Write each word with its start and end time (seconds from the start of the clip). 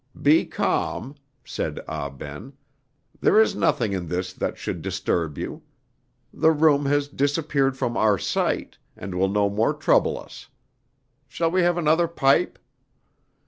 "Be 0.19 0.47
calm," 0.47 1.13
said 1.45 1.79
Ah 1.87 2.09
Ben; 2.09 2.53
"there 3.19 3.39
is 3.39 3.53
nothing 3.55 3.93
in 3.93 4.07
this 4.07 4.33
that 4.33 4.57
should 4.57 4.81
disturb 4.81 5.37
you. 5.37 5.61
The 6.33 6.49
room 6.49 6.87
has 6.87 7.07
disappeared 7.07 7.77
from 7.77 7.95
our 7.95 8.17
sight, 8.17 8.79
and 8.97 9.13
will 9.13 9.29
no 9.29 9.47
more 9.47 9.75
trouble 9.75 10.17
us. 10.17 10.47
Shall 11.27 11.51
we 11.51 11.61
have 11.61 11.77
another 11.77 12.07
pipe?" 12.07 12.57